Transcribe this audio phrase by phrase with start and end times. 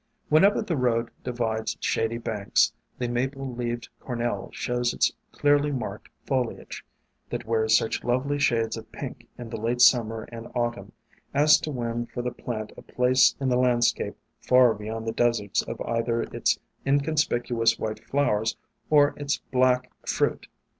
[0.29, 6.59] Whenever the road divides shady banks, the Maple leaved Cornel shows its clearly marked foli
[6.59, 6.83] age,
[7.29, 10.91] that wears such lovely shades of pink in the late Summer and Autumn
[11.35, 15.61] as to win for the plant a place in the landscape far beyond the deserts
[15.61, 18.57] of either its inconspicuous white flowers
[18.89, 20.47] or its black 282 WAYFARERS fruit.